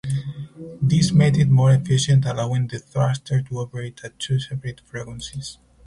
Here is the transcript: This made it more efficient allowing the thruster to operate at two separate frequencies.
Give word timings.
This 0.81 1.11
made 1.11 1.37
it 1.37 1.47
more 1.49 1.71
efficient 1.71 2.25
allowing 2.25 2.65
the 2.65 2.79
thruster 2.79 3.43
to 3.43 3.59
operate 3.59 4.01
at 4.03 4.17
two 4.17 4.39
separate 4.39 4.79
frequencies. 4.83 5.59